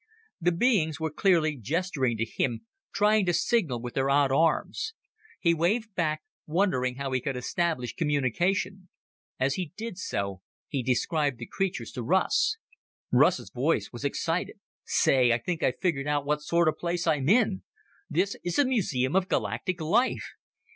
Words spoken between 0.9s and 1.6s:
were clearly